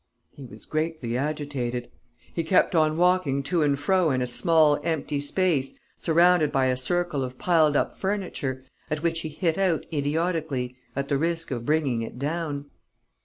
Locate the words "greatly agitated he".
0.65-2.43